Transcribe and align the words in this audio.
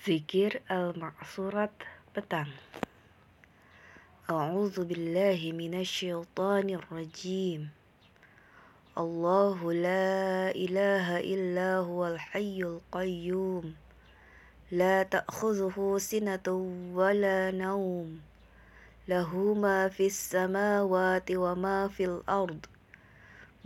Zikir 0.00 0.64
al-ma'surat 0.72 1.76
petang 2.16 2.48
A'udzu 4.32 4.88
billahi 4.88 5.52
minasyaitonir 5.52 6.80
rajim 6.88 7.68
Allahu 8.96 9.76
la 9.76 10.56
ilaha 10.56 11.20
illa 11.20 11.84
huwal 11.84 12.16
hayyul 12.16 12.80
qayyum 12.88 13.76
La 14.72 15.04
ta'khudhuhu 15.04 16.00
sinatun 16.00 16.96
wa 16.96 17.12
la 17.12 17.52
naum 17.52 18.24
Lahu 19.04 19.52
ma 19.52 19.92
fis 19.92 20.16
samawati 20.16 21.36
wa 21.36 21.52
ma 21.52 21.92
fil 21.92 22.24
ard 22.24 22.64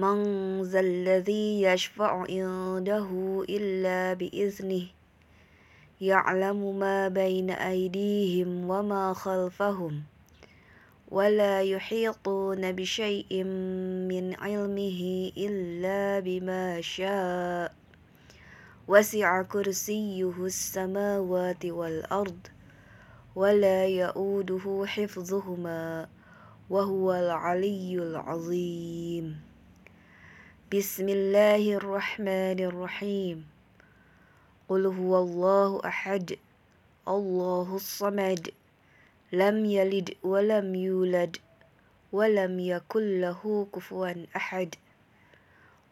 Man 0.00 0.64
zal 0.64 1.04
ladzi 1.04 1.60
yashfa'u 1.68 2.24
indahu 2.24 3.44
illa 3.44 4.16
biiznihi 4.16 5.01
يعلم 6.02 6.78
ما 6.78 7.08
بين 7.08 7.50
أيديهم 7.50 8.70
وما 8.70 9.12
خلفهم 9.12 10.02
ولا 11.10 11.62
يحيطون 11.62 12.72
بشيء 12.72 13.44
من 14.10 14.34
علمه 14.34 15.32
إلا 15.36 16.20
بما 16.20 16.80
شاء. 16.80 17.74
وسع 18.88 19.42
كرسيه 19.42 20.34
السماوات 20.44 21.66
والأرض 21.66 22.46
ولا 23.36 23.86
يؤوده 23.86 24.84
حفظهما 24.86 26.08
وهو 26.70 27.12
العلي 27.14 27.94
العظيم. 27.94 29.40
بسم 30.74 31.08
الله 31.08 31.72
الرحمن 31.72 32.58
الرحيم. 32.60 33.51
قل 34.68 34.86
هو 34.86 35.18
الله 35.18 35.80
أحد 35.84 36.38
الله 37.08 37.76
الصمد 37.76 38.48
لم 39.32 39.64
يلد 39.64 40.14
ولم 40.22 40.74
يولد 40.74 41.36
ولم 42.12 42.58
يكن 42.60 43.20
له 43.20 43.66
كفوا 43.74 44.14
أحد. 44.36 44.74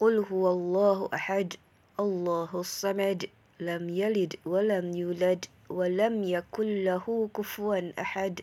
قل 0.00 0.24
هو 0.30 0.50
الله 0.50 1.08
أحد 1.14 1.54
الله 2.00 2.48
الصمد 2.54 3.26
لم 3.60 3.88
يلد 3.88 4.34
ولم 4.46 4.96
يولد 4.96 5.44
ولم 5.68 6.22
يكن 6.22 6.84
له 6.84 7.28
كفوا 7.36 8.00
أحد. 8.00 8.40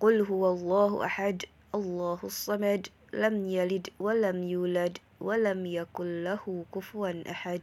قل 0.00 0.20
هو 0.20 0.52
الله 0.52 1.04
أحد 1.04 1.42
الله 1.74 2.18
الصمد 2.24 2.86
لم 3.12 3.46
يلد 3.48 3.88
ولم 4.00 4.42
يولد 4.42 4.98
ولم 5.20 5.66
يكن 5.66 6.24
له 6.24 6.64
كفوا 6.74 7.30
أحد. 7.30 7.62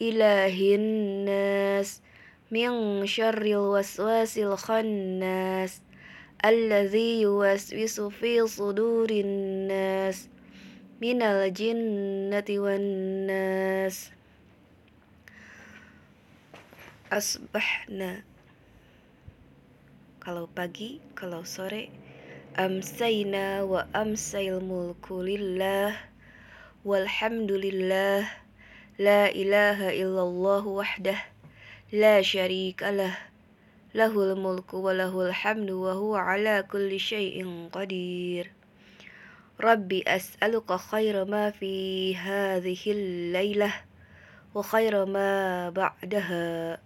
إله 0.00 0.56
الناس 0.74 2.00
من 2.50 3.06
شر 3.06 3.42
الوسواس 3.44 4.38
الخناس 4.38 5.72
الذي 6.44 7.20
يوسوس 7.20 8.00
في 8.00 8.46
صدور 8.46 9.10
الناس 9.10 10.28
من 11.00 11.22
الجنة 11.22 12.48
والناس. 12.48 13.96
أصبحنا 17.12 18.24
kalau 20.20 20.46
pagi, 20.52 21.00
kalau 21.16 21.44
sore 21.48 21.88
Amsayna 22.58 23.64
wa 23.64 23.86
amsayil 23.94 24.60
mulku 24.60 25.22
lillah 25.22 25.96
Walhamdulillah 26.82 28.39
لا 29.00 29.32
إله 29.32 29.96
إلا 30.02 30.22
الله 30.22 30.66
وحده 30.66 31.16
لا 31.92 32.20
شريك 32.22 32.82
له 32.82 33.16
له 33.96 34.12
الملك 34.12 34.74
وله 34.74 35.28
الحمد 35.28 35.70
وهو 35.70 36.16
على 36.16 36.68
كل 36.68 37.00
شيء 37.00 37.68
قدير. 37.72 38.52
ربي 39.60 40.04
أسألك 40.06 40.72
خير 40.76 41.24
ما 41.24 41.50
في 41.50 42.16
هذه 42.16 42.82
الليلة 42.86 43.72
وخير 44.54 45.04
ما 45.04 45.70
بعدها 45.70 46.78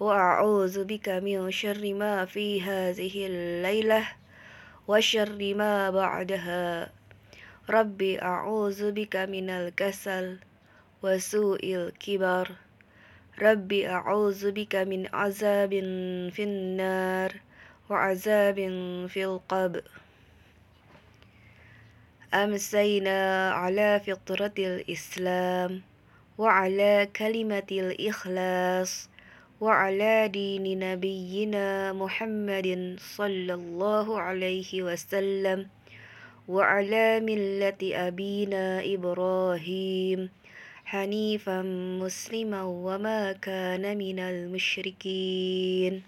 وأعوذ 0.00 0.84
بك 0.84 1.08
من 1.08 1.50
شر 1.50 1.94
ما 1.94 2.24
في 2.24 2.62
هذه 2.62 3.26
الليلة 3.26 4.04
وشر 4.88 5.54
ما 5.56 5.90
بعدها. 5.90 6.92
ربي 7.70 8.22
أعوذ 8.22 8.92
بك 8.92 9.16
من 9.16 9.50
الكسل 9.50 10.45
وسوء 11.06 11.62
الكبر. 11.62 12.50
ربي 13.42 13.88
أعوذ 13.88 14.50
بك 14.50 14.74
من 14.76 15.06
عذاب 15.14 15.72
في 16.34 16.42
النار 16.42 17.30
وعذاب 17.90 18.56
في 19.08 19.24
القبر. 19.24 19.82
أمسينا 22.34 23.50
على 23.50 24.00
فطرة 24.06 24.56
الإسلام 24.58 25.82
وعلى 26.38 27.08
كلمة 27.16 27.70
الإخلاص 27.72 29.08
وعلى 29.60 30.28
دين 30.28 30.78
نبينا 30.78 31.92
محمد 31.92 32.96
صلى 33.00 33.54
الله 33.54 34.20
عليه 34.20 34.82
وسلم 34.82 35.66
وعلى 36.48 37.20
ملة 37.20 37.80
أبينا 37.82 38.84
إبراهيم 38.94 40.30
حنيفا 40.86 41.62
مسلما 42.02 42.62
وما 42.62 43.32
كان 43.32 43.98
من 43.98 44.18
المشركين. 44.18 46.02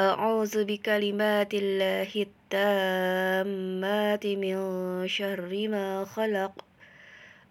أعوذ 0.00 0.64
بكلمات 0.64 1.54
الله 1.54 2.26
التامات 2.26 4.26
من 4.26 4.56
شر 5.08 5.68
ما 5.68 6.04
خلق. 6.04 6.64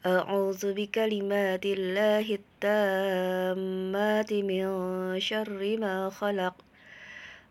أعوذ 0.05 0.73
بكلمات 0.73 1.65
الله 1.65 2.39
التامات 2.39 4.33
من 4.33 4.65
شر 5.19 5.77
ما 5.77 6.09
خلق. 6.09 6.55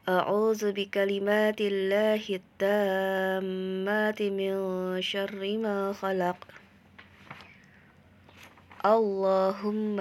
أعوذ 0.09 0.73
بكلمات 0.73 1.61
الله 1.61 2.41
التامات 2.41 4.23
من 4.23 4.57
شر 5.03 5.59
ما 5.59 5.93
خلق. 5.93 6.66
اللهم 8.87 9.99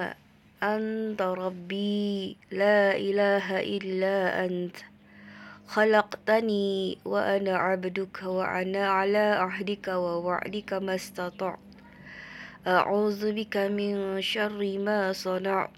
أنت 0.63 1.21
ربي 1.21 2.37
لا 2.51 2.93
إله 2.93 3.59
إلا 3.59 4.45
أنت. 4.45 4.77
خلقتني 5.67 6.97
وأنا 7.05 7.57
عبدك 7.57 8.23
وأنا 8.23 8.89
على 8.89 9.17
عهدك 9.17 9.87
ووعدك 9.87 10.73
ما 10.73 10.95
استطعت. 10.95 11.59
أعوذ 12.67 13.31
بك 13.33 13.57
من 13.57 14.21
شر 14.21 14.77
ما 14.77 15.13
صنعت. 15.13 15.77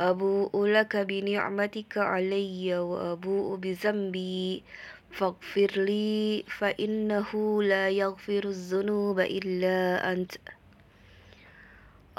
أبوء 0.00 0.66
لك 0.66 0.96
بنعمتك 0.96 1.98
علي 1.98 2.78
وأبوء 2.78 3.56
بذنبي. 3.56 4.62
فاغفر 5.10 5.70
لي 5.76 6.44
فإنه 6.58 7.62
لا 7.62 7.88
يغفر 7.88 8.44
الذنوب 8.44 9.20
إلا 9.20 10.12
أنت. 10.12 10.59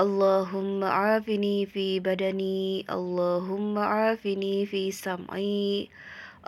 اللهم 0.00 0.84
عافني 0.84 1.66
في 1.66 2.00
بدني 2.00 2.84
اللهم 2.90 3.78
عافني 3.78 4.66
في 4.66 4.92
سمعي 4.92 5.88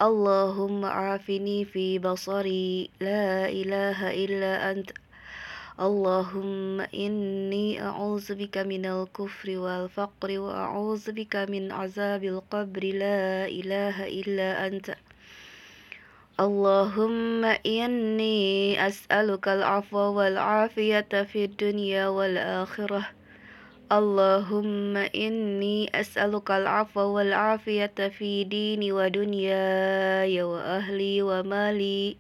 اللهم 0.03 0.85
عافني 0.85 1.65
في 1.65 1.99
بصري. 1.99 2.91
لا 3.01 3.49
إله 3.49 4.11
إلا 4.25 4.71
أنت. 4.71 4.91
اللهم 5.81 6.81
إني 6.81 7.83
أعوذ 7.83 8.35
بك 8.35 8.59
من 8.59 8.87
الكفر 8.87 9.59
والفقر 9.59 10.39
وأعوذ 10.39 11.13
بك 11.13 11.37
من 11.37 11.73
عذاب 11.73 12.25
القبر. 12.25 12.85
لا 12.85 13.49
إله 13.49 13.97
إلا 14.07 14.67
أنت. 14.67 14.95
اللهم 16.41 17.45
إني 17.67 18.77
أسألك 18.87 19.49
العفو 19.49 19.99
والعافية 19.99 21.09
في 21.33 21.45
الدنيا 21.45 22.09
والآخرة. 22.09 23.19
اللهم 23.89 24.97
إني 24.97 25.89
أسألك 25.95 26.51
العفو 26.51 27.01
والعافية 27.01 27.97
في 28.19 28.45
ديني 28.45 28.93
ودنياي 28.93 30.43
وأهلي 30.43 31.23
ومالي. 31.23 32.17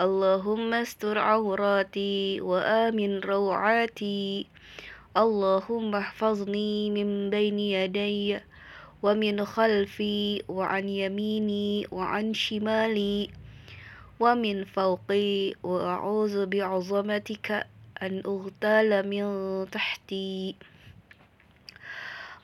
اللهم 0.00 0.74
استر 0.74 1.18
عوراتي 1.18 2.40
وآمن 2.40 3.20
روعاتي. 3.20 4.46
اللهم 5.16 5.94
احفظني 5.94 6.90
من 6.90 7.30
بين 7.30 7.58
يدي 7.58 8.40
ومن 9.02 9.44
خلفي 9.44 10.42
وعن 10.48 10.88
يميني 10.88 11.86
وعن 11.92 12.34
شمالي. 12.34 13.30
ومن 14.20 14.64
فوقي 14.64 15.54
وأعوذ 15.62 16.46
بعظمتك 16.46 17.66
أن 18.02 18.22
أغتال 18.26 19.08
من 19.08 19.26
تحتي. 19.70 20.54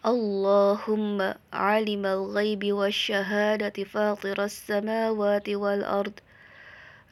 اللهم 0.06 1.34
علم 1.52 2.06
الغيب 2.06 2.72
والشهادة 2.72 3.84
فاطر 3.84 4.44
السماوات 4.44 5.48
والأرض. 5.48 6.12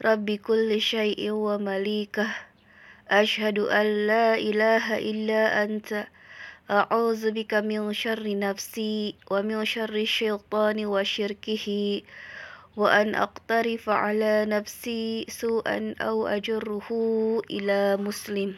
رب 0.05 0.31
كل 0.31 0.81
شيء 0.81 1.31
ومليكه. 1.31 2.27
أشهد 3.11 3.59
أن 3.59 4.07
لا 4.07 4.35
إله 4.35 4.97
إلا 4.97 5.63
أنت. 5.63 6.07
أعوذ 6.71 7.31
بك 7.31 7.53
من 7.53 7.93
شر 7.93 8.23
نفسي 8.39 9.15
ومن 9.31 9.65
شر 9.65 9.95
الشيطان 9.95 10.85
وشركه. 10.85 11.67
وأن 12.77 13.15
أقترف 13.15 13.89
على 13.89 14.45
نفسي 14.47 15.25
سوءا 15.29 15.95
أو 16.01 16.27
أجره 16.27 16.87
إلى 17.51 17.97
مسلم. 17.97 18.55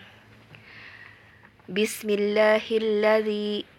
بسم 1.70 2.10
الله 2.10 2.66
الذي 2.72 3.79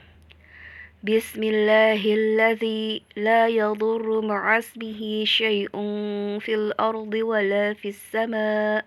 بسم 1.01 1.43
الله 1.43 1.97
الذي 2.13 3.01
لا 3.17 3.47
يضر 3.47 4.21
مع 4.21 4.57
اسمه 4.57 5.25
شيء 5.25 5.73
في 6.39 6.53
الأرض 6.55 7.13
ولا 7.13 7.73
في 7.73 7.89
السماء 7.89 8.85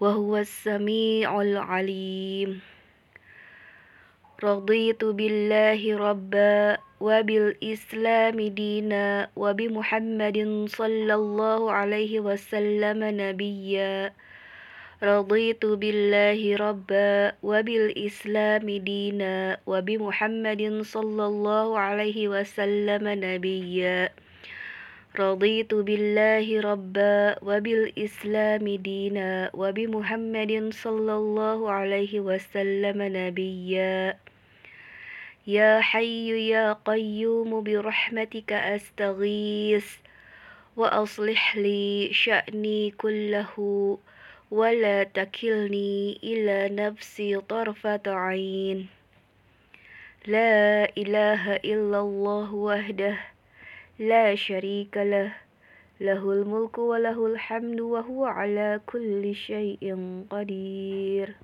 وهو 0.00 0.36
السميع 0.36 1.40
العليم. 1.40 2.60
رضيت 4.44 5.04
بالله 5.04 5.80
ربا 5.96 6.76
وبالإسلام 7.00 8.36
دينا 8.40 9.30
وبمحمد 9.36 10.38
صلى 10.68 11.14
الله 11.14 11.72
عليه 11.72 12.20
وسلم 12.20 13.00
نبيا. 13.00 14.12
رضيت 15.00 15.64
بالله 15.64 16.56
ربا 16.56 17.32
وبالإسلام 17.42 18.66
دينا 18.70 19.56
وبمحمد 19.66 20.62
صلى 20.84 21.24
الله 21.26 21.78
عليه 21.78 22.28
وسلم 22.28 23.04
نبيا. 23.08 24.12
رضيت 25.16 25.72
بالله 25.74 26.60
ربا 26.60 27.40
وبالإسلام 27.40 28.64
دينا 28.76 29.50
وبمحمد 29.56 30.52
صلى 30.72 31.14
الله 31.14 31.58
عليه 31.70 32.20
وسلم 32.20 32.98
نبيا. 33.00 34.20
يا 35.46 35.80
حي 35.80 36.28
يا 36.52 36.76
قيوم 36.84 37.50
برحمتك 37.64 38.52
أستغيث 38.52 39.88
وأصلح 40.76 41.56
لي 41.56 42.12
شأني 42.12 42.90
كله 43.00 43.56
ولا 44.50 45.02
تكلني 45.02 46.18
إلى 46.22 46.68
نفسي 46.74 47.40
طرفة 47.40 48.00
عين. 48.06 48.86
لا 50.26 50.84
إله 50.98 51.56
إلا 51.56 52.00
الله 52.00 52.54
وحده 52.54 53.16
لا 53.98 54.34
شريك 54.34 54.96
له 54.96 55.32
له 56.00 56.32
الملك 56.32 56.78
وله 56.78 57.26
الحمد 57.26 57.80
وهو 57.80 58.24
على 58.24 58.80
كل 58.86 59.34
شيء 59.34 59.96
قدير. 60.30 61.34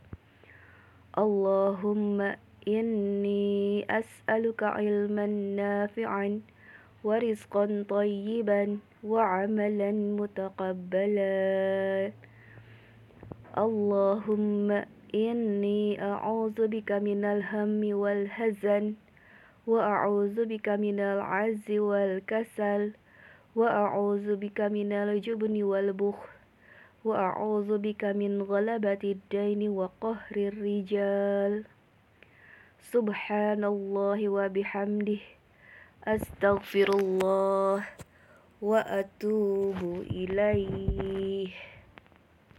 اللهم 1.18 2.34
إني 2.68 3.86
أسألك 3.90 4.62
علما 4.62 5.26
نافعا 5.56 6.40
ورزقا 7.04 7.84
طيبا 7.88 8.78
وعملا 9.04 9.92
متقبلا. 9.92 11.26
اللهم 13.58 14.84
إني 15.14 16.02
أعوذ 16.02 16.68
بك 16.68 16.92
من 16.92 17.24
الهم 17.24 17.80
والهزن 17.96 18.94
وأعوذ 19.66 20.44
بك 20.44 20.68
من 20.68 21.00
العز 21.00 21.70
والكسل 21.70 22.92
وأعوذ 23.56 24.36
بك 24.36 24.60
من 24.60 24.92
الجبن 24.92 25.62
والبخل 25.62 26.28
وأعوذ 27.04 27.78
بك 27.78 28.04
من 28.04 28.42
غلبة 28.42 29.02
الدين 29.04 29.68
وقهر 29.68 30.36
الرجال 30.36 31.64
سبحان 32.92 33.64
الله 33.64 34.28
وبحمده 34.28 35.22
أستغفر 36.04 36.88
الله 36.94 37.84
وأتوب 38.62 39.80
إليه 40.10 41.75